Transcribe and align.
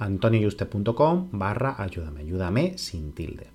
antonioyuste.com 0.00 1.28
barra 1.30 1.76
ayúdame, 1.78 2.22
ayúdame 2.22 2.78
sin 2.78 3.12
tilde. 3.12 3.46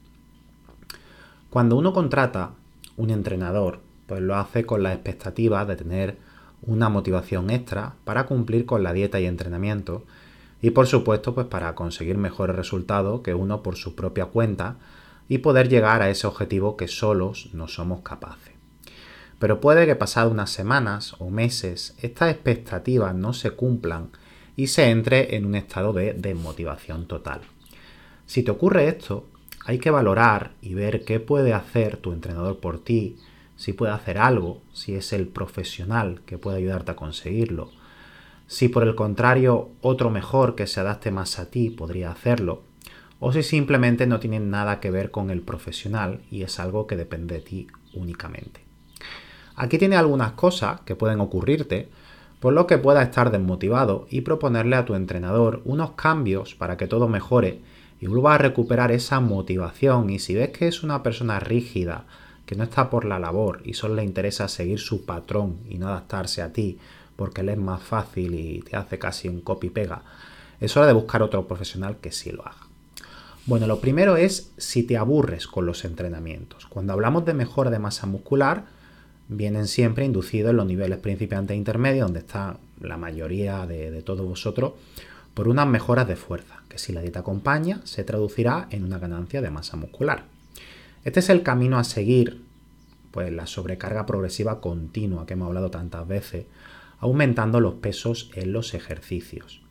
Cuando 1.49 1.75
uno 1.75 1.91
contrata 1.91 2.51
un 2.97 3.09
entrenador, 3.09 3.81
pues 4.07 4.21
lo 4.21 4.35
hace 4.35 4.65
con 4.65 4.83
la 4.83 4.93
expectativa 4.93 5.65
de 5.65 5.75
tener 5.75 6.17
una 6.61 6.89
motivación 6.89 7.49
extra 7.49 7.95
para 8.05 8.25
cumplir 8.25 8.65
con 8.65 8.83
la 8.83 8.93
dieta 8.93 9.19
y 9.19 9.25
entrenamiento 9.25 10.03
y 10.61 10.71
por 10.71 10.87
supuesto 10.87 11.35
pues 11.35 11.47
para 11.47 11.75
conseguir 11.75 12.17
mejores 12.17 12.55
resultados 12.55 13.21
que 13.21 13.33
uno 13.33 13.61
por 13.61 13.75
su 13.75 13.95
propia 13.95 14.27
cuenta 14.27 14.77
y 15.27 15.39
poder 15.39 15.69
llegar 15.69 16.01
a 16.01 16.09
ese 16.09 16.27
objetivo 16.27 16.77
que 16.77 16.87
solos 16.87 17.49
no 17.53 17.67
somos 17.67 18.01
capaces. 18.01 18.53
Pero 19.39 19.59
puede 19.59 19.85
que 19.85 19.95
pasado 19.95 20.31
unas 20.31 20.51
semanas 20.51 21.15
o 21.19 21.29
meses 21.29 21.95
estas 22.01 22.31
expectativas 22.31 23.13
no 23.15 23.33
se 23.33 23.51
cumplan 23.51 24.09
y 24.55 24.67
se 24.67 24.89
entre 24.89 25.35
en 25.35 25.45
un 25.45 25.55
estado 25.55 25.93
de 25.93 26.13
desmotivación 26.13 27.07
total. 27.07 27.41
Si 28.25 28.43
te 28.43 28.51
ocurre 28.51 28.87
esto, 28.87 29.27
hay 29.65 29.79
que 29.79 29.91
valorar 29.91 30.51
y 30.61 30.73
ver 30.73 31.03
qué 31.05 31.19
puede 31.19 31.53
hacer 31.53 31.97
tu 31.97 32.11
entrenador 32.11 32.59
por 32.59 32.83
ti, 32.83 33.17
si 33.55 33.73
puede 33.73 33.93
hacer 33.93 34.17
algo, 34.17 34.61
si 34.73 34.95
es 34.95 35.13
el 35.13 35.27
profesional 35.27 36.21
que 36.25 36.37
puede 36.37 36.57
ayudarte 36.57 36.91
a 36.91 36.95
conseguirlo, 36.95 37.71
si 38.47 38.69
por 38.69 38.83
el 38.83 38.95
contrario 38.95 39.69
otro 39.81 40.09
mejor 40.09 40.55
que 40.55 40.67
se 40.67 40.79
adapte 40.79 41.11
más 41.11 41.39
a 41.39 41.49
ti 41.49 41.69
podría 41.69 42.11
hacerlo, 42.11 42.63
o 43.19 43.31
si 43.31 43.43
simplemente 43.43 44.07
no 44.07 44.19
tiene 44.19 44.39
nada 44.39 44.79
que 44.79 44.91
ver 44.91 45.09
con 45.09 45.29
el 45.29 45.41
profesional 45.41 46.21
y 46.29 46.43
es 46.43 46.59
algo 46.59 46.85
que 46.85 46.97
depende 46.97 47.35
de 47.35 47.41
ti 47.41 47.67
únicamente. 47.93 48.61
Aquí 49.55 49.77
tiene 49.77 49.95
algunas 49.95 50.33
cosas 50.33 50.81
que 50.81 50.95
pueden 50.95 51.21
ocurrirte, 51.21 51.89
por 52.45 52.53
lo 52.53 52.67
que 52.67 52.77
pueda 52.77 53.01
estar 53.01 53.31
desmotivado 53.31 54.05
y 54.07 54.21
proponerle 54.21 54.75
a 54.75 54.85
tu 54.85 54.93
entrenador 54.93 55.63
unos 55.65 55.93
cambios 55.93 56.53
para 56.53 56.77
que 56.77 56.85
todo 56.85 57.07
mejore 57.07 57.61
y 57.99 58.05
vuelva 58.05 58.35
a 58.35 58.37
recuperar 58.37 58.91
esa 58.91 59.19
motivación 59.19 60.11
y 60.11 60.19
si 60.19 60.35
ves 60.35 60.49
que 60.49 60.67
es 60.67 60.83
una 60.83 61.01
persona 61.01 61.39
rígida, 61.39 62.05
que 62.45 62.55
no 62.55 62.63
está 62.63 62.91
por 62.91 63.03
la 63.03 63.17
labor 63.17 63.61
y 63.65 63.73
solo 63.73 63.95
le 63.95 64.03
interesa 64.03 64.47
seguir 64.47 64.77
su 64.77 65.07
patrón 65.07 65.57
y 65.67 65.79
no 65.79 65.87
adaptarse 65.87 66.43
a 66.43 66.53
ti 66.53 66.77
porque 67.15 67.41
le 67.41 67.53
es 67.53 67.57
más 67.57 67.81
fácil 67.81 68.35
y 68.35 68.59
te 68.59 68.75
hace 68.75 68.99
casi 68.99 69.27
un 69.27 69.41
copy-pega, 69.41 70.03
es 70.59 70.77
hora 70.77 70.85
de 70.85 70.93
buscar 70.93 71.23
otro 71.23 71.47
profesional 71.47 71.97
que 71.97 72.11
sí 72.11 72.31
lo 72.31 72.43
haga. 72.43 72.67
Bueno, 73.47 73.65
lo 73.65 73.81
primero 73.81 74.17
es 74.17 74.51
si 74.57 74.83
te 74.83 74.97
aburres 74.97 75.47
con 75.47 75.65
los 75.65 75.83
entrenamientos. 75.83 76.67
Cuando 76.67 76.93
hablamos 76.93 77.25
de 77.25 77.33
mejora 77.33 77.71
de 77.71 77.79
masa 77.79 78.05
muscular, 78.05 78.65
vienen 79.27 79.67
siempre 79.67 80.05
inducidos 80.05 80.51
en 80.51 80.57
los 80.57 80.65
niveles 80.65 80.99
principiantes 80.99 81.55
e 81.55 81.57
intermedios, 81.57 82.05
donde 82.05 82.19
está 82.19 82.57
la 82.79 82.97
mayoría 82.97 83.65
de, 83.65 84.01
todos 84.01 84.25
vosotros, 84.25 84.73
por 85.33 85.47
unas 85.47 85.67
mejoras 85.67 86.07
de 86.07 86.15
fuerza, 86.15 86.61
que 86.69 86.77
si 86.77 86.93
la 86.93 87.01
dieta 87.01 87.19
acompaña, 87.19 87.81
se 87.83 88.03
traducirá 88.03 88.67
en 88.69 88.83
una 88.83 88.99
ganancia 88.99 89.41
de 89.41 89.51
masa 89.51 89.77
muscular. 89.77 90.25
Este 91.03 91.19
es 91.19 91.29
el 91.29 91.43
camino 91.43 91.77
a 91.77 91.83
seguir, 91.83 92.41
pues 93.11 93.31
la 93.31 93.47
sobrecarga 93.47 94.05
progresiva 94.05 94.61
continua 94.61 95.25
que 95.25 95.33
hemos 95.33 95.47
hablado 95.47 95.71
tantas 95.71 96.07
veces, 96.07 96.45
aumentando 96.99 97.59
los 97.59 97.75
pesos 97.75 98.31
en 98.35 98.53
los 98.53 98.73
ejercicios. 98.73 99.61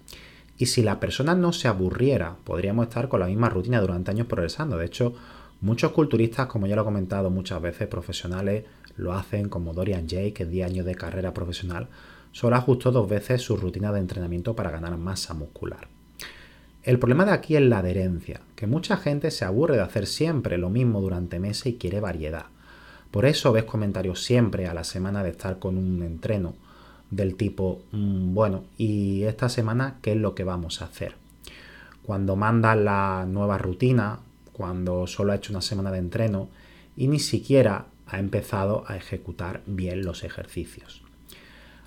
Y 0.56 0.66
si 0.66 0.82
la 0.82 1.00
persona 1.00 1.34
no 1.34 1.53
se 1.53 1.69
aburriera, 1.69 2.36
podríamos 2.44 2.86
estar 2.86 3.09
con 3.09 3.21
la 3.21 3.26
misma 3.26 3.48
rutina 3.48 3.81
durante 3.81 4.12
años 4.12 4.28
progresando. 4.28 4.78
De 4.78 4.86
hecho, 4.86 5.15
muchos 5.60 5.92
culturistas, 5.92 6.47
como 6.47 6.66
ya 6.66 6.76
lo 6.76 6.82
he 6.82 6.84
comentado 6.84 7.31
muchas 7.31 7.60
veces, 7.60 7.88
profesionales, 7.88 8.65
lo 8.97 9.12
hacen 9.12 9.49
como 9.49 9.72
Dorian 9.72 10.09
Jay, 10.09 10.32
que 10.32 10.47
10 10.47 10.71
años 10.71 10.87
de 10.87 10.94
carrera 10.94 11.34
profesional, 11.34 11.88
solo 12.32 12.56
ajustó 12.56 12.91
dos 12.91 13.09
veces 13.09 13.43
su 13.43 13.56
rutina 13.56 13.93
de 13.93 14.00
entrenamiento 14.00 14.55
para 14.55 14.71
ganar 14.71 14.97
masa 14.97 15.34
muscular. 15.34 15.88
El 16.82 16.99
problema 16.99 17.25
de 17.25 17.33
aquí 17.33 17.56
es 17.56 17.62
la 17.62 17.78
adherencia, 17.78 18.41
que 18.56 18.66
mucha 18.66 18.97
gente 18.99 19.31
se 19.31 19.44
aburre 19.44 19.77
de 19.77 19.83
hacer 19.83 20.06
siempre 20.06 20.59
lo 20.59 20.69
mismo 20.69 21.00
durante 21.00 21.38
meses 21.41 21.66
y 21.66 21.75
quiere 21.77 22.00
variedad. 22.00 22.47
Por 23.10 23.25
eso 23.25 23.53
ves 23.53 23.65
comentarios 23.65 24.22
siempre 24.22 24.66
a 24.66 24.75
la 24.75 24.84
semana 24.84 25.22
de 25.22 25.31
estar 25.31 25.59
con 25.59 25.78
un 25.78 26.03
entreno 26.03 26.54
del 27.10 27.37
tipo, 27.37 27.83
mm, 27.93 28.34
bueno, 28.34 28.65
¿y 28.77 29.22
esta 29.22 29.49
semana 29.49 29.99
qué 30.03 30.12
es 30.12 30.19
lo 30.19 30.34
que 30.34 30.44
vamos 30.44 30.83
a 30.83 30.87
hacer? 30.87 31.15
Cuando 32.03 32.37
mandas 32.37 32.77
la 32.77 33.25
nueva 33.27 33.56
rutina, 33.56 34.19
cuando 34.53 35.06
solo 35.06 35.33
ha 35.33 35.37
hecho 35.37 35.53
una 35.53 35.62
semana 35.62 35.91
de 35.91 35.99
entreno 35.99 36.49
y 36.97 37.09
ni 37.09 37.19
siquiera 37.19 37.87
ha 38.06 38.19
empezado 38.19 38.84
a 38.87 38.97
ejecutar 38.97 39.62
bien 39.66 40.04
los 40.04 40.25
ejercicios. 40.25 41.03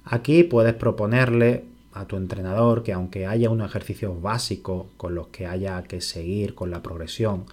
Aquí 0.03 0.43
puedes 0.43 0.73
proponerle 0.73 1.65
a 1.93 2.05
tu 2.05 2.15
entrenador 2.15 2.83
que 2.83 2.93
aunque 2.93 3.27
haya 3.27 3.49
unos 3.49 3.69
ejercicios 3.69 4.21
básicos 4.21 4.87
con 4.97 5.15
los 5.15 5.27
que 5.27 5.47
haya 5.47 5.81
que 5.83 6.01
seguir 6.01 6.55
con 6.55 6.71
la 6.71 6.81
progresión, 6.81 7.45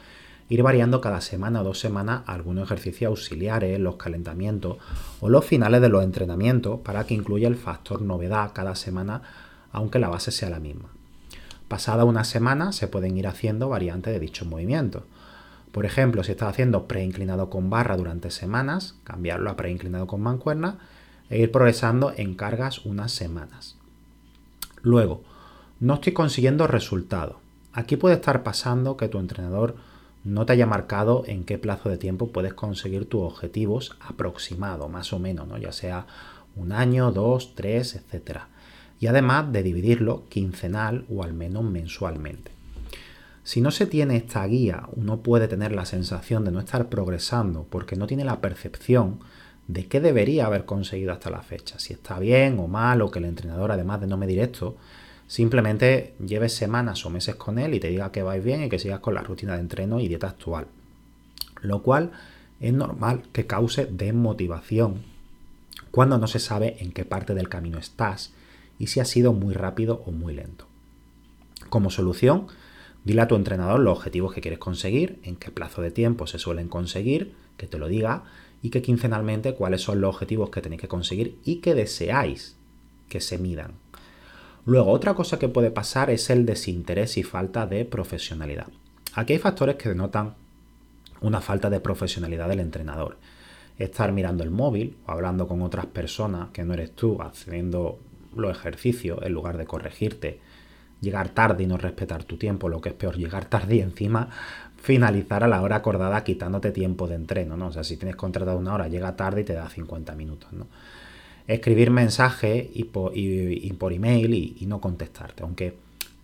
ir 0.49 0.63
variando 0.63 1.01
cada 1.01 1.21
semana 1.21 1.63
o 1.63 1.65
dos 1.65 1.79
semanas 1.79 2.23
algunos 2.27 2.65
ejercicios 2.65 3.09
auxiliares, 3.09 3.81
los 3.81 3.97
calentamientos 3.97 4.77
o 5.21 5.29
los 5.29 5.45
finales 5.45 5.81
de 5.81 5.89
los 5.89 6.05
entrenamientos 6.05 6.81
para 6.81 7.05
que 7.05 7.15
incluya 7.15 7.49
el 7.49 7.57
factor 7.57 8.03
novedad 8.03 8.53
cada 8.53 8.75
semana, 8.75 9.23
aunque 9.73 9.99
la 9.99 10.09
base 10.09 10.31
sea 10.31 10.51
la 10.51 10.61
misma. 10.61 10.91
Pasada 11.69 12.05
una 12.05 12.25
semana 12.25 12.73
se 12.73 12.89
pueden 12.89 13.17
ir 13.17 13.27
haciendo 13.27 13.69
variantes 13.69 14.13
de 14.13 14.21
dichos 14.21 14.47
movimientos. 14.47 15.05
Por 15.75 15.87
ejemplo, 15.87 16.23
si 16.23 16.31
estás 16.31 16.51
haciendo 16.51 16.87
preinclinado 16.87 17.51
con 17.51 17.69
barra 17.69 17.97
durante 17.97 18.31
semanas, 18.31 18.95
cambiarlo 19.03 19.51
a 19.51 19.57
preinclinado 19.57 20.07
con 20.07 20.21
mancuerna 20.21 20.79
e 21.29 21.41
ir 21.41 21.51
progresando 21.51 22.13
en 22.17 22.37
cargas 22.37 22.87
unas 22.87 23.11
semanas. 23.11 23.77
Luego, 24.83 25.25
no 25.81 25.95
estoy 25.95 26.13
consiguiendo 26.13 26.69
resultados. 26.69 27.39
Aquí 27.73 27.97
puede 27.97 28.15
estar 28.15 28.45
pasando 28.45 28.97
que 28.97 29.09
tu 29.09 29.19
entrenador 29.19 29.75
no 30.23 30.47
te 30.47 30.53
haya 30.53 30.65
marcado 30.65 31.25
en 31.27 31.43
qué 31.43 31.59
plazo 31.59 31.89
de 31.89 31.99
tiempo 31.99 32.29
puedes 32.29 32.55
conseguir 32.55 33.09
tus 33.09 33.23
objetivos 33.23 33.97
aproximados, 33.99 34.89
más 34.89 35.13
o 35.13 35.19
menos, 35.19 35.49
¿no? 35.49 35.59
ya 35.59 35.73
sea 35.73 36.07
un 36.55 36.71
año, 36.71 37.11
dos, 37.11 37.57
tres, 37.57 37.97
etc. 37.97 38.43
Y 39.01 39.09
además 39.09 39.51
de 39.51 39.65
dividirlo 39.65 40.23
quincenal 40.29 41.05
o 41.11 41.25
al 41.25 41.35
menos 41.35 41.65
mensualmente. 41.65 42.54
Si 43.45 43.61
no 43.61 43.71
se 43.71 43.87
tiene 43.87 44.17
esta 44.17 44.45
guía, 44.47 44.89
uno 44.97 45.21
puede 45.21 45.47
tener 45.47 45.73
la 45.73 45.85
sensación 45.85 46.45
de 46.45 46.51
no 46.51 46.59
estar 46.59 46.89
progresando 46.89 47.67
porque 47.71 47.95
no 47.95 48.07
tiene 48.07 48.25
la 48.25 48.41
percepción 48.41 49.21
de 49.69 49.87
qué 49.87 50.01
debería 50.01 50.47
haber 50.47 50.65
conseguido 50.65 51.13
hasta 51.13 51.31
la 51.31 51.43
fecha, 51.43 51.79
si 51.79 51.93
está 51.93 52.19
bien 52.19 52.59
o 52.59 52.67
mal 52.67 53.01
o 53.01 53.11
que 53.11 53.19
el 53.19 53.27
entrenador, 53.27 53.71
además 53.71 54.01
de 54.01 54.07
no 54.07 54.17
medir 54.17 54.41
esto, 54.41 54.77
Simplemente 55.27 56.15
lleves 56.25 56.55
semanas 56.55 57.05
o 57.07 57.11
meses 57.11 57.35
con 57.37 57.59
él 57.59 57.75
y 57.75 57.81
te 57.81 57.89
diga 57.89 58.13
que 58.13 58.23
vais 58.23 58.45
bien 58.45 58.63
y 58.63 58.69
que 58.69 58.79
sigas 58.79 59.01
con 59.01 59.15
la 59.15 59.23
rutina 59.23 59.55
de 59.55 59.61
entreno 59.61 60.01
y 60.01 60.09
dieta 60.09 60.29
actual. 60.29 60.67
Lo 61.63 61.83
cual 61.83 62.13
es 62.61 62.73
normal 62.73 63.23
que 63.33 63.47
cause 63.47 63.87
desmotivación 63.87 65.03
cuando 65.91 66.19
no 66.19 66.27
se 66.27 66.41
sabe 66.41 66.77
en 66.81 66.93
qué 66.93 67.05
parte 67.05 67.35
del 67.35 67.49
camino 67.49 67.79
estás 67.79 68.33
y 68.79 68.89
si 68.89 69.01
ha 69.01 69.05
sido 69.05 69.33
muy 69.33 69.55
rápido 69.55 70.03
o 70.07 70.13
muy 70.13 70.35
lento. 70.35 70.67
Como 71.71 71.91
solución, 71.91 72.49
dile 73.05 73.23
a 73.23 73.29
tu 73.29 73.37
entrenador 73.37 73.81
los 73.81 73.99
objetivos 73.99 74.33
que 74.33 74.41
quieres 74.41 74.59
conseguir, 74.59 75.21
en 75.23 75.37
qué 75.37 75.51
plazo 75.51 75.83
de 75.83 75.91
tiempo 75.91 76.27
se 76.27 76.39
suelen 76.39 76.69
conseguir, 76.69 77.35
que 77.57 77.67
te 77.67 77.79
lo 77.79 77.89
diga, 77.89 78.25
y 78.63 78.71
que 78.71 78.83
quincenalmente 78.83 79.55
cuáles 79.55 79.83
son 79.83 80.01
los 80.01 80.15
objetivos 80.15 80.51
que 80.51 80.63
tenéis 80.63 80.81
que 80.81 80.89
conseguir 80.89 81.39
y 81.45 81.57
que 81.57 81.75
deseáis 81.75 82.57
que 83.09 83.21
se 83.21 83.39
midan. 83.39 83.73
Luego, 84.65 84.91
otra 84.91 85.13
cosa 85.13 85.39
que 85.39 85.49
puede 85.49 85.71
pasar 85.71 86.09
es 86.09 86.31
el 86.31 86.47
desinterés 86.47 87.19
y 87.19 87.23
falta 87.23 87.67
de 87.67 87.85
profesionalidad. 87.85 88.69
Aquí 89.13 89.35
hay 89.35 89.39
factores 89.39 89.77
que 89.77 89.91
denotan 89.91 90.35
una 91.21 91.43
falta 91.43 91.69
de 91.69 91.81
profesionalidad 91.81 92.49
del 92.49 92.61
entrenador. 92.61 93.19
Estar 93.79 94.13
mirando 94.13 94.43
el 94.43 94.51
móvil 94.51 94.97
o 95.07 95.13
hablando 95.13 95.47
con 95.47 95.61
otras 95.61 95.87
personas 95.87 96.49
que 96.53 96.65
no 96.65 96.73
eres 96.73 96.93
tú, 96.93 97.21
haciendo 97.21 97.99
los 98.35 98.57
ejercicios 98.57 99.19
en 99.23 99.33
lugar 99.33 99.59
de 99.59 99.67
corregirte, 99.67 100.41
llegar 101.05 101.29
tarde 101.29 101.65
y 101.65 101.67
no 101.67 101.77
respetar 101.77 102.25
tu 102.25 102.37
tiempo, 102.37 102.69
lo 102.69 102.81
que 102.81 102.89
es 102.89 102.95
peor, 102.95 103.17
llegar 103.17 103.45
tarde 103.45 103.77
y 103.77 103.81
encima 103.81 104.29
finalizar 104.85 105.43
a 105.45 105.49
la 105.49 105.63
hora 105.63 105.77
acordada 105.77 106.23
quitándote 106.25 106.71
tiempo 106.71 107.07
de 107.07 107.15
entreno, 107.15 107.57
¿no? 107.57 107.69
O 107.69 107.73
sea, 107.73 107.85
si 107.85 107.97
tienes 107.97 108.17
contratado 108.17 108.59
una 108.59 108.75
hora, 108.75 108.89
llega 108.89 109.17
tarde 109.17 109.41
y 109.41 109.45
te 109.45 109.55
da 109.55 109.69
50 109.69 110.15
minutos, 110.15 110.53
¿no? 110.53 110.67
Escribir 111.47 111.91
mensajes 111.91 112.69
y 112.75 112.85
por, 112.85 113.13
email 113.15 114.35
y, 114.35 114.57
y 114.61 114.67
no 114.67 114.81
contestarte. 114.81 115.43
Aunque 115.43 115.75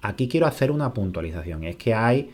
aquí 0.03 0.29
quiero 0.29 0.47
hacer 0.47 0.71
una 0.71 0.93
puntualización, 0.93 1.65
es 1.65 1.77
que 1.77 1.95
hay 1.95 2.31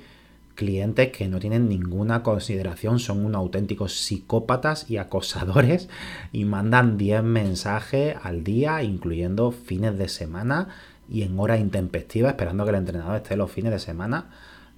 clientes 0.57 1.13
que 1.13 1.29
no 1.29 1.39
tienen 1.39 1.69
ninguna 1.69 2.25
consideración, 2.25 2.99
son 2.99 3.25
unos 3.25 3.39
auténticos 3.39 3.95
psicópatas 3.95 4.91
y 4.91 4.97
acosadores 4.97 5.89
y 6.33 6.45
mandan 6.45 6.99
10 6.99 7.23
mensajes 7.23 8.17
al 8.21 8.43
día, 8.43 8.83
incluyendo 8.83 9.53
fines 9.53 9.97
de 9.97 10.09
semana 10.09 10.69
y 11.09 11.23
en 11.23 11.39
horas 11.39 11.61
intempestivas, 11.61 12.33
esperando 12.33 12.65
que 12.65 12.71
el 12.71 12.77
entrenador 12.77 13.17
esté 13.17 13.37
los 13.37 13.51
fines 13.51 13.73
de 13.73 13.79
semana, 13.79 14.31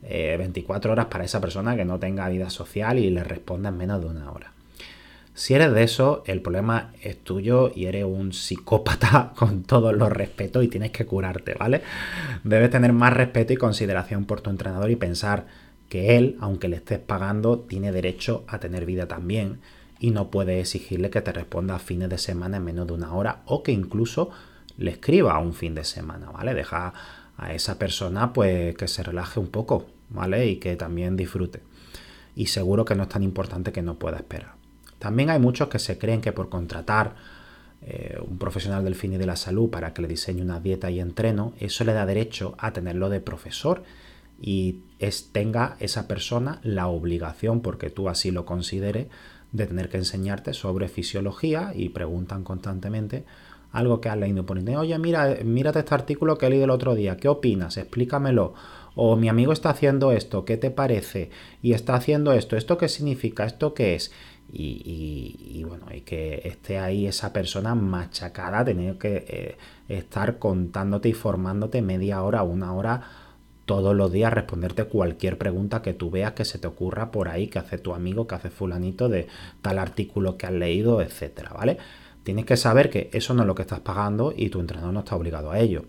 24 0.03 0.91
eh, 0.91 0.93
horas 0.93 1.07
para 1.07 1.25
esa 1.25 1.41
persona 1.41 1.77
que 1.77 1.85
no 1.85 1.99
tenga 1.99 2.29
vida 2.29 2.51
social 2.51 2.99
y 2.99 3.11
le 3.11 3.25
responda 3.25 3.71
en 3.71 3.77
menos 3.77 4.01
de 4.01 4.07
una 4.07 4.31
hora. 4.31 4.53
Si 5.35 5.55
eres 5.55 5.73
de 5.73 5.85
eso, 5.85 6.25
el 6.27 6.43
problema 6.43 6.93
es 7.01 7.23
tuyo 7.23 7.71
y 7.73 7.87
eres 7.87 8.05
un 8.05 8.33
psicópata 8.33 9.33
con 9.37 9.63
todos 9.63 9.95
los 9.95 10.11
respetos 10.11 10.65
y 10.65 10.69
tienes 10.69 10.91
que 10.91 11.07
curarte, 11.07 11.55
¿vale? 11.55 11.83
Debes 12.43 12.71
tener 12.71 12.93
más 12.93 13.13
respeto 13.13 13.53
y 13.53 13.57
consideración 13.57 14.25
por 14.25 14.41
tu 14.41 14.51
entrenador 14.51 14.91
y 14.91 14.97
pensar 14.97 15.47
que 15.89 16.17
él, 16.17 16.37
aunque 16.41 16.69
le 16.69 16.77
estés 16.77 16.99
pagando, 16.99 17.61
tiene 17.61 17.93
derecho 17.93 18.45
a 18.49 18.59
tener 18.59 18.85
vida 18.85 19.07
también 19.07 19.61
y 20.01 20.11
no 20.11 20.31
puedes 20.31 20.61
exigirle 20.61 21.11
que 21.11 21.23
te 21.23 21.33
responda 21.33 21.77
a 21.77 21.79
fines 21.79 22.09
de 22.09 22.19
semana 22.19 22.57
en 22.59 22.65
menos 22.65 22.87
de 22.87 22.95
una 22.95 23.15
hora 23.15 23.43
o 23.47 23.63
que 23.63 23.73
incluso 23.73 24.31
le 24.79 24.93
escriba 24.93 25.39
un 25.39 25.53
fin 25.53 25.75
de 25.75 25.85
semana, 25.85 26.31
¿vale? 26.31 26.55
Deja 26.55 26.95
a 27.37 27.53
esa 27.53 27.79
persona 27.79 28.33
pues 28.33 28.75
que 28.77 28.89
se 28.89 29.03
relaje 29.03 29.39
un 29.39 29.49
poco, 29.49 29.87
¿vale? 30.09 30.47
Y 30.47 30.57
que 30.57 30.77
también 30.77 31.17
disfrute. 31.17 31.63
Y 32.35 32.47
seguro 32.47 32.85
que 32.85 32.95
no 32.95 33.03
es 33.03 33.09
tan 33.09 33.23
importante 33.23 33.73
que 33.73 33.83
no 33.83 33.99
pueda 33.99 34.17
esperar. 34.17 34.55
También 34.99 35.31
hay 35.31 35.39
muchos 35.39 35.69
que 35.69 35.79
se 35.79 35.99
creen 35.99 36.21
que 36.21 36.33
por 36.33 36.49
contratar 36.49 37.15
eh, 37.83 38.19
un 38.21 38.39
profesional 38.39 38.85
del 38.85 38.95
fin 38.95 39.13
y 39.13 39.19
de 39.19 39.27
la 39.27 39.37
salud 39.37 39.71
para 39.71 39.93
que 39.93 40.03
le 40.03 40.09
diseñe 40.09 40.43
una 40.43 40.61
dieta 40.61 40.91
y 40.91 41.01
entreno, 41.01 41.53
eso 41.61 41.85
le 41.85 41.93
da 41.93 42.07
derecho 42.07 42.55
a 42.59 42.73
tenerlo 42.73 43.09
de 43.09 43.21
profesor 43.21 43.85
y 44.41 44.81
es, 44.99 45.31
tenga 45.33 45.77
esa 45.81 46.07
persona 46.09 46.61
la 46.63 46.89
obligación, 46.89 47.61
porque 47.61 47.91
tú 47.91 48.09
así 48.09 48.31
lo 48.31 48.45
consideres, 48.45 49.09
de 49.53 49.67
tener 49.67 49.89
que 49.89 49.97
enseñarte 49.97 50.53
sobre 50.53 50.89
fisiología 50.89 51.73
y 51.75 51.89
preguntan 51.89 52.45
constantemente 52.45 53.25
algo 53.73 54.01
que 54.01 54.09
has 54.09 54.17
leído 54.17 54.47
por 54.47 54.59
internet. 54.59 54.81
Oye, 54.81 54.99
mira, 54.99 55.39
mírate 55.45 55.81
este 55.81 55.95
artículo 55.95 56.39
que 56.39 56.47
he 56.47 56.51
leído 56.51 56.65
el 56.65 56.71
otro 56.71 56.95
día, 56.95 57.17
¿qué 57.17 57.29
opinas? 57.29 57.77
Explícamelo. 57.77 58.55
O 58.95 59.17
mi 59.17 59.29
amigo 59.29 59.53
está 59.53 59.71
haciendo 59.71 60.11
esto, 60.11 60.45
¿qué 60.45 60.57
te 60.57 60.71
parece? 60.71 61.31
Y 61.63 61.73
está 61.73 61.95
haciendo 61.95 62.33
esto, 62.33 62.57
¿esto 62.57 62.79
qué 62.79 62.89
significa? 62.89 63.45
¿Esto 63.45 63.73
qué 63.73 63.95
es? 63.95 64.11
Y, 64.51 65.63
bueno, 65.69 65.85
y 65.95 66.01
que 66.01 66.41
esté 66.45 66.79
ahí 66.79 67.07
esa 67.07 67.33
persona 67.33 67.75
machacada, 67.75 68.65
tener 68.65 68.97
que 68.97 69.25
eh, 69.29 69.57
estar 69.89 70.39
contándote 70.39 71.11
y 71.11 71.13
formándote 71.13 71.83
media 71.83 72.23
hora, 72.23 72.43
una 72.43 72.73
hora 72.73 73.03
todos 73.67 73.95
los 73.95 74.11
días 74.11 74.33
responderte 74.33 74.85
cualquier 74.85 75.37
pregunta 75.37 75.83
que 75.83 75.93
tú 75.93 76.11
veas 76.11 76.33
que 76.33 76.47
se 76.47 76.59
te 76.59 76.67
ocurra 76.67 77.11
por 77.11 77.29
ahí, 77.29 77.49
que 77.49 77.59
hace 77.59 77.77
tu 77.77 77.93
amigo, 77.93 78.27
que 78.27 78.35
hace 78.35 78.49
fulanito 78.49 79.11
de 79.11 79.29
tal 79.61 79.79
artículo 79.79 80.39
que 80.39 80.47
has 80.47 80.55
leído, 80.55 81.03
etcétera, 81.03 81.53
¿vale? 81.53 81.77
Tienes 82.23 82.45
que 82.45 82.57
saber 82.57 82.91
que 82.91 83.11
eso 83.13 83.35
no 83.35 83.43
es 83.43 83.47
lo 83.47 83.55
que 83.55 83.63
estás 83.63 83.81
pagando 83.81 84.33
y 84.37 84.51
tu 84.51 84.61
entrenador 84.61 84.93
no 84.93 85.01
está 85.01 85.17
obligado 85.17 85.51
a 85.51 85.59
ello. 85.59 85.85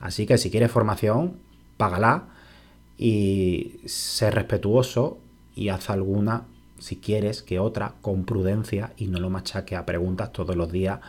Así 0.00 0.26
que 0.26 0.38
si 0.38 0.50
quieres 0.50 0.70
formación, 0.70 1.34
págala 1.76 2.24
y 2.98 3.80
sé 3.86 4.30
respetuoso 4.30 5.18
y 5.54 5.68
haz 5.68 5.90
alguna, 5.90 6.44
si 6.78 6.96
quieres, 6.96 7.42
que 7.42 7.58
otra 7.58 7.94
con 8.00 8.24
prudencia 8.24 8.92
y 8.96 9.06
no 9.06 9.20
lo 9.20 9.30
machaque 9.30 9.76
a 9.76 9.86
preguntas 9.86 10.32
todos 10.32 10.56
los 10.56 10.72
días 10.72 11.00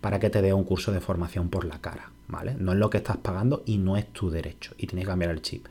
para 0.00 0.20
que 0.20 0.30
te 0.30 0.42
dé 0.42 0.52
un 0.52 0.64
curso 0.64 0.92
de 0.92 1.00
formación 1.00 1.48
por 1.48 1.64
la 1.64 1.80
cara. 1.80 2.10
No 2.58 2.72
es 2.72 2.78
lo 2.78 2.90
que 2.90 2.98
estás 2.98 3.16
pagando 3.18 3.62
y 3.66 3.78
no 3.78 3.96
es 3.96 4.12
tu 4.12 4.30
derecho 4.30 4.74
y 4.76 4.86
tienes 4.86 5.04
que 5.04 5.10
cambiar 5.10 5.30
el 5.30 5.42
chip. 5.42 5.66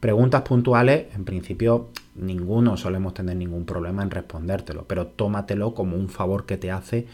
Preguntas 0.00 0.42
puntuales, 0.42 1.12
en 1.14 1.24
principio 1.24 1.88
ninguno 2.14 2.76
solemos 2.76 3.14
tener 3.14 3.36
ningún 3.36 3.64
problema 3.64 4.02
en 4.02 4.10
respondértelo, 4.10 4.84
pero 4.84 5.08
tómatelo 5.08 5.74
como 5.74 5.96
un 5.96 6.08
favor 6.08 6.46
que 6.46 6.56
te 6.56 6.70
hace 6.70 7.06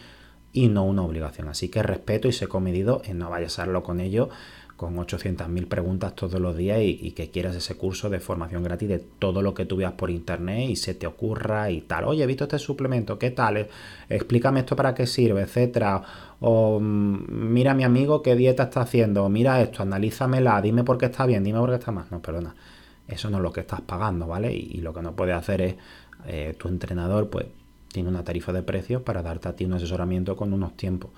y 0.55 0.69
no 0.69 0.85
una 0.85 1.03
obligación. 1.03 1.49
Así 1.49 1.69
que 1.69 1.83
respeto 1.83 2.27
y 2.27 2.31
sé 2.31 2.47
comedido 2.47 3.01
en 3.05 3.19
no 3.19 3.29
vayas 3.29 3.59
a 3.59 3.63
hacerlo 3.63 3.83
con 3.83 3.99
ello 3.99 4.29
con 4.75 4.97
800.000 4.97 5.67
preguntas 5.67 6.15
todos 6.15 6.39
los 6.39 6.57
días 6.57 6.79
y, 6.81 7.11
que 7.11 7.31
quieras 7.31 7.55
ese 7.55 7.75
curso 7.75 8.09
de 8.09 8.19
formación 8.19 8.61
gratis 8.61 8.89
de 8.89 8.99
todo 8.99 9.41
lo 9.41 9.53
que 9.53 9.65
tú 9.65 9.77
veas 9.77 9.93
por 9.93 10.09
internet 10.09 10.69
y 10.69 10.75
se 10.75 10.93
te 10.93 11.07
ocurra 11.07 11.71
y 11.71 11.81
tal. 11.81 12.05
Oye, 12.05 12.23
he 12.23 12.27
visto 12.27 12.43
este 12.43 12.59
suplemento, 12.59 13.17
¿qué 13.17 13.31
tal? 13.31 13.67
Explícame 14.09 14.61
esto 14.61 14.75
para 14.75 14.93
qué 14.93 15.07
sirve, 15.07 15.43
etcétera. 15.43 16.01
O 16.41 16.79
mm, 16.81 17.53
mira 17.53 17.73
mi 17.73 17.85
amigo 17.85 18.21
qué 18.21 18.35
dieta 18.35 18.63
está 18.63 18.81
haciendo, 18.81 19.29
mira 19.29 19.61
esto, 19.61 19.81
analízamela, 19.81 20.61
dime 20.61 20.83
por 20.83 20.97
qué 20.97 21.05
está 21.05 21.25
bien, 21.25 21.43
dime 21.43 21.59
por 21.59 21.69
qué 21.69 21.75
está 21.75 21.91
mal. 21.93 22.07
No, 22.11 22.21
perdona. 22.21 22.53
Eso 23.07 23.29
no 23.29 23.37
es 23.37 23.43
lo 23.43 23.53
que 23.53 23.61
estás 23.61 23.81
pagando, 23.81 24.27
¿vale? 24.27 24.53
Y, 24.53 24.81
lo 24.81 24.93
que 24.93 25.01
no 25.01 25.15
puede 25.15 25.31
hacer 25.33 25.61
es 25.61 25.75
eh, 26.27 26.55
tu 26.57 26.67
entrenador, 26.67 27.29
pues 27.29 27.45
tiene 27.95 28.09
una 28.09 28.25
tarifa 28.25 28.51
de 28.51 28.61
precios 28.61 29.01
para 29.03 29.23
darte 29.23 29.47
a 29.47 29.55
ti 29.55 29.63
un 29.63 29.71
asesoramiento 29.71 30.35
con 30.35 30.51
unos 30.51 30.75
tiempos 30.75 31.11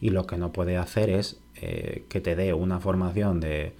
y 0.00 0.08
lo 0.08 0.26
que 0.26 0.38
no 0.38 0.50
puede 0.50 0.78
hacer 0.78 1.10
es 1.10 1.38
eh, 1.56 2.06
que 2.08 2.22
te 2.22 2.34
dé 2.34 2.54
una 2.54 2.80
formación 2.80 3.38
de, 3.38 3.74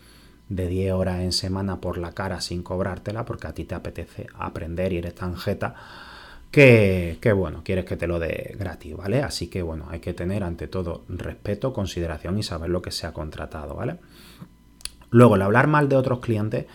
de 0.51 0.69
10 0.69 0.93
horas 0.93 1.23
en 1.23 1.33
semana 1.33 1.81
por 1.81 1.97
la 1.97 2.13
cara 2.13 2.43
sin 2.43 2.63
cobrártela 2.63 3.25
porque 3.25 3.47
a 3.47 3.55
ti 3.55 3.65
te 3.65 3.75
apetece 3.75 4.27
aprender 4.35 4.93
y 4.93 4.99
eres 4.99 5.15
tan 5.15 5.35
jeta 5.35 5.75
que, 6.51 7.17
que, 7.23 7.33
bueno, 7.33 7.63
quieres 7.65 7.87
que 7.87 7.97
te 7.97 8.07
lo 8.07 8.19
dé 8.19 8.55
gratis, 8.59 8.95
¿vale? 8.95 9.23
Así 9.23 9.47
que 9.49 9.63
bueno, 9.63 9.87
hay 9.89 10.01
que 10.01 10.13
tener 10.13 10.45
ante 10.45 10.69
todo 10.69 11.05
respeto, 11.09 11.73
consideración 11.73 12.39
y 12.39 12.43
saber 12.43 12.69
lo 12.69 12.83
que 12.83 12.91
se 12.91 13.07
ha 13.07 13.15
contratado, 13.15 13.75
¿vale? 13.75 13.97
Luego, 15.09 15.37
el 15.37 15.43
hablar 15.43 15.69
mal 15.69 15.89
de 15.89 15.97
otros 15.97 16.21
clientes 16.21 16.67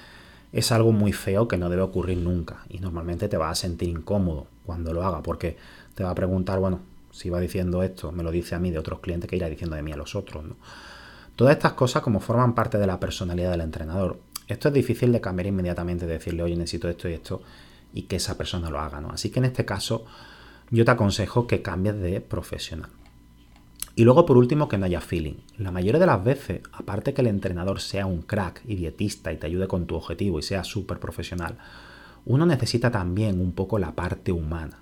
es 0.52 0.72
algo 0.72 0.92
muy 0.92 1.14
feo 1.14 1.48
que 1.48 1.58
no 1.58 1.70
debe 1.70 1.82
ocurrir 1.82 2.18
nunca 2.18 2.64
y 2.70 2.80
normalmente 2.80 3.28
te 3.28 3.38
vas 3.38 3.52
a 3.52 3.62
sentir 3.62 3.90
incómodo 3.90 4.48
cuando 4.66 4.94
lo 4.94 5.04
haga 5.04 5.22
porque 5.22 5.58
te 5.96 6.04
va 6.04 6.12
a 6.12 6.16
preguntar, 6.16 6.60
bueno, 6.60 6.80
si 7.12 7.30
va 7.30 7.40
diciendo 7.40 7.84
esto, 7.84 8.12
me 8.12 8.24
lo 8.24 8.32
dice 8.32 8.56
a 8.56 8.60
mí 8.60 8.72
de 8.72 8.78
otros 8.78 9.00
clientes, 9.00 9.30
que 9.30 9.36
irá 9.36 9.50
diciendo 9.50 9.76
de 9.76 9.82
mí 9.82 9.92
a 9.92 9.98
los 9.98 10.16
otros. 10.16 10.44
¿no? 10.44 10.56
Todas 11.36 11.56
estas 11.56 11.74
cosas 11.74 12.04
como 12.04 12.20
forman 12.20 12.54
parte 12.54 12.78
de 12.78 12.88
la 12.88 13.00
personalidad 13.00 13.52
del 13.52 13.62
entrenador. 13.62 14.20
Esto 14.48 14.70
es 14.70 14.74
difícil 14.74 15.12
de 15.12 15.20
cambiar 15.20 15.48
inmediatamente, 15.48 16.06
decirle, 16.06 16.44
oye, 16.44 16.56
necesito 16.56 16.88
esto 16.88 17.10
y 17.10 17.14
esto, 17.14 17.42
y 17.94 18.04
que 18.04 18.18
esa 18.18 18.38
persona 18.38 18.70
lo 18.70 18.80
haga. 18.80 19.02
¿no? 19.02 19.10
Así 19.10 19.30
que 19.30 19.40
en 19.40 19.46
este 19.46 19.66
caso 19.66 20.06
yo 20.70 20.86
te 20.86 20.92
aconsejo 20.92 21.48
que 21.48 21.62
cambies 21.62 22.00
de 22.00 22.22
profesional. 22.22 22.90
Y 23.98 24.04
luego, 24.04 24.28
por 24.28 24.38
último, 24.38 24.70
que 24.70 24.78
no 24.78 24.86
haya 24.86 25.02
feeling. 25.02 25.38
La 25.58 25.72
mayoría 25.72 26.00
de 26.00 26.06
las 26.06 26.24
veces, 26.24 26.62
aparte 26.72 27.16
que 27.16 27.22
el 27.22 27.28
entrenador 27.28 27.80
sea 27.82 28.06
un 28.06 28.22
crack 28.22 28.62
y 28.68 28.76
dietista 28.76 29.34
y 29.34 29.38
te 29.38 29.48
ayude 29.48 29.68
con 29.68 29.88
tu 29.88 29.96
objetivo 29.96 30.38
y 30.38 30.44
sea 30.44 30.64
súper 30.64 31.00
profesional, 31.00 31.58
uno 32.24 32.46
necesita 32.46 32.92
también 32.92 33.42
un 33.42 33.54
poco 33.54 33.80
la 33.80 33.96
parte 33.96 34.32
humana 34.32 34.78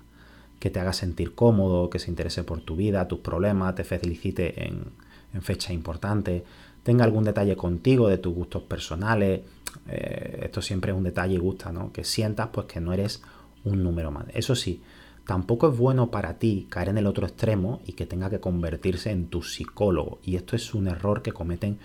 que 0.60 0.68
te 0.68 0.80
haga 0.80 0.92
sentir 0.92 1.34
cómodo, 1.34 1.88
que 1.88 1.98
se 1.98 2.10
interese 2.10 2.44
por 2.44 2.60
tu 2.60 2.76
vida, 2.76 3.08
tus 3.08 3.20
problemas, 3.20 3.74
te 3.74 3.84
felicite 3.84 4.66
en, 4.68 4.84
en 5.32 5.40
fechas 5.40 5.70
importantes, 5.70 6.42
tenga 6.82 7.04
algún 7.04 7.24
detalle 7.24 7.56
contigo 7.56 8.08
de 8.08 8.18
tus 8.18 8.34
gustos 8.34 8.64
personales. 8.64 9.40
Eh, 9.88 10.40
esto 10.42 10.60
siempre 10.60 10.92
es 10.92 10.98
un 10.98 11.04
detalle 11.04 11.36
y 11.36 11.38
gusta, 11.38 11.72
¿no? 11.72 11.90
Que 11.90 12.04
sientas 12.04 12.50
pues 12.52 12.66
que 12.66 12.82
no 12.82 12.92
eres 12.92 13.22
un 13.64 13.82
número 13.82 14.10
más. 14.10 14.26
Eso 14.34 14.54
sí, 14.54 14.82
tampoco 15.26 15.68
es 15.68 15.76
bueno 15.76 16.10
para 16.10 16.38
ti 16.38 16.66
caer 16.70 16.88
en 16.88 16.98
el 16.98 17.06
otro 17.06 17.26
extremo 17.26 17.80
y 17.84 17.92
que 17.92 18.06
tenga 18.06 18.30
que 18.30 18.40
convertirse 18.40 19.10
en 19.10 19.26
tu 19.26 19.42
psicólogo. 19.42 20.20
Y 20.22 20.36
esto 20.36 20.56
es 20.56 20.72
un 20.72 20.86
error 20.86 21.20
que 21.20 21.32
cometen 21.32 21.78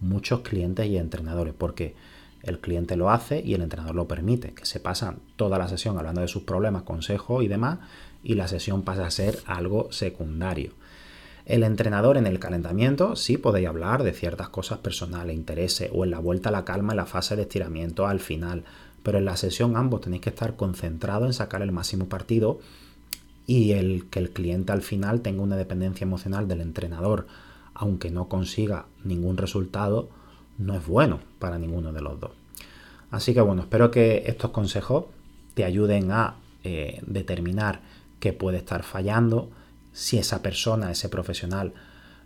muchos 0.00 0.40
clientes 0.40 0.86
y 0.86 0.98
entrenadores, 0.98 1.54
porque 1.56 1.94
el 2.42 2.58
cliente 2.58 2.96
lo 2.96 3.10
hace 3.10 3.40
y 3.40 3.54
el 3.54 3.62
entrenador 3.62 3.94
lo 3.94 4.08
permite, 4.08 4.52
que 4.52 4.66
se 4.66 4.80
pasan 4.80 5.18
toda 5.36 5.58
la 5.58 5.68
sesión 5.68 5.96
hablando 5.96 6.20
de 6.20 6.28
sus 6.28 6.42
problemas, 6.42 6.82
consejos 6.82 7.42
y 7.44 7.48
demás, 7.48 7.78
y 8.22 8.34
la 8.34 8.48
sesión 8.48 8.82
pasa 8.82 9.06
a 9.06 9.10
ser 9.10 9.38
algo 9.46 9.90
secundario. 9.92 10.72
El 11.46 11.62
entrenador 11.62 12.16
en 12.16 12.26
el 12.26 12.38
calentamiento 12.38 13.16
sí 13.16 13.38
podéis 13.38 13.68
hablar 13.68 14.02
de 14.02 14.12
ciertas 14.12 14.50
cosas 14.50 14.78
personales, 14.78 15.34
intereses 15.34 15.90
o 15.94 16.04
en 16.04 16.10
la 16.10 16.18
vuelta 16.18 16.50
a 16.50 16.52
la 16.52 16.64
calma 16.64 16.92
en 16.92 16.98
la 16.98 17.06
fase 17.06 17.36
de 17.36 17.42
estiramiento 17.42 18.06
al 18.06 18.20
final, 18.20 18.64
pero 19.02 19.18
en 19.18 19.24
la 19.24 19.36
sesión 19.36 19.76
ambos 19.76 20.02
tenéis 20.02 20.22
que 20.22 20.30
estar 20.30 20.56
concentrados 20.56 21.26
en 21.26 21.32
sacar 21.32 21.62
el 21.62 21.72
máximo 21.72 22.06
partido 22.06 22.58
y 23.48 23.72
el 23.72 24.04
que 24.10 24.18
el 24.18 24.30
cliente 24.30 24.72
al 24.72 24.82
final 24.82 25.22
tenga 25.22 25.42
una 25.42 25.56
dependencia 25.56 26.04
emocional 26.04 26.46
del 26.46 26.60
entrenador, 26.60 27.26
aunque 27.72 28.10
no 28.10 28.28
consiga 28.28 28.84
ningún 29.04 29.38
resultado, 29.38 30.10
no 30.58 30.74
es 30.74 30.86
bueno 30.86 31.20
para 31.38 31.58
ninguno 31.58 31.94
de 31.94 32.02
los 32.02 32.20
dos. 32.20 32.32
Así 33.10 33.32
que 33.32 33.40
bueno, 33.40 33.62
espero 33.62 33.90
que 33.90 34.24
estos 34.26 34.50
consejos 34.50 35.06
te 35.54 35.64
ayuden 35.64 36.12
a 36.12 36.34
eh, 36.62 37.00
determinar 37.06 37.80
qué 38.20 38.34
puede 38.34 38.58
estar 38.58 38.82
fallando, 38.82 39.48
si 39.92 40.18
esa 40.18 40.42
persona, 40.42 40.90
ese 40.90 41.08
profesional, 41.08 41.72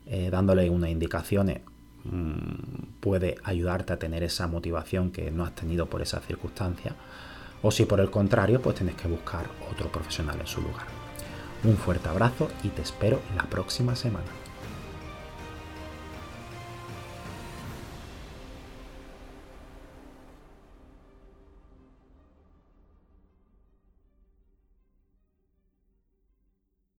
eh, 0.06 0.28
dándole 0.28 0.68
unas 0.70 0.90
indicaciones, 0.90 1.60
mm, 2.02 2.98
puede 2.98 3.36
ayudarte 3.44 3.92
a 3.92 3.98
tener 4.00 4.24
esa 4.24 4.48
motivación 4.48 5.12
que 5.12 5.30
no 5.30 5.44
has 5.44 5.54
tenido 5.54 5.86
por 5.86 6.02
esa 6.02 6.18
circunstancia, 6.18 6.96
o 7.62 7.70
si 7.70 7.84
por 7.84 8.00
el 8.00 8.10
contrario, 8.10 8.60
pues 8.60 8.74
tienes 8.74 8.96
que 8.96 9.06
buscar 9.06 9.46
otro 9.70 9.92
profesional 9.92 10.40
en 10.40 10.48
su 10.48 10.60
lugar. 10.60 11.01
Un 11.64 11.76
fuerte 11.76 12.08
abrazo 12.08 12.48
y 12.64 12.68
te 12.68 12.82
espero 12.82 13.20
la 13.36 13.44
próxima 13.44 13.94
semana. 13.94 14.41